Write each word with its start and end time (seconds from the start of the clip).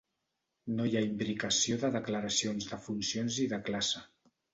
No 0.77 0.85
hi 0.91 0.95
ha 0.95 1.03
imbricació 1.07 1.77
de 1.83 1.91
declaracions 1.95 2.65
de 2.71 2.79
funcions 2.87 3.39
i 3.45 3.47
de 3.53 3.61
classe. 3.69 4.03